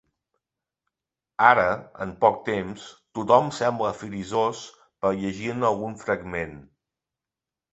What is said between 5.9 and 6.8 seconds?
fragment.